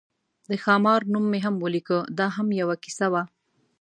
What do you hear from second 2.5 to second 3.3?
یوه کیسه وه.